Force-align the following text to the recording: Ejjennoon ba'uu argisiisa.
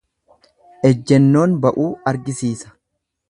Ejjennoon 0.89 1.53
ba'uu 1.67 1.91
argisiisa. 2.13 2.73